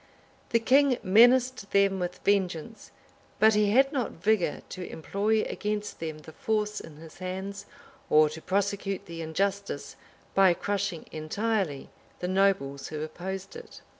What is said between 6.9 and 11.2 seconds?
his hands, or to prosecute the injustice, by crushing